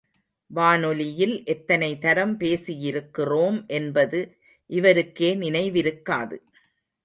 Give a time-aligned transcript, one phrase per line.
[0.51, 4.21] வானொலியில் எத்தனை தரம் பேசியிருக்கிறோம் என்பது
[4.69, 6.37] இவருக்கே நினைவிருக்காது.